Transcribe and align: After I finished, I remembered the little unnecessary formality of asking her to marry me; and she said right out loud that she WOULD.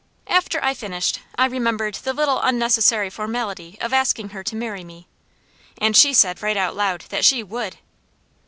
After 0.25 0.59
I 0.63 0.73
finished, 0.73 1.19
I 1.37 1.45
remembered 1.45 1.93
the 1.93 2.11
little 2.11 2.41
unnecessary 2.41 3.11
formality 3.11 3.77
of 3.79 3.93
asking 3.93 4.29
her 4.29 4.43
to 4.45 4.55
marry 4.55 4.83
me; 4.83 5.07
and 5.77 5.95
she 5.95 6.11
said 6.11 6.41
right 6.41 6.57
out 6.57 6.75
loud 6.75 7.01
that 7.09 7.23
she 7.23 7.43
WOULD. 7.43 7.77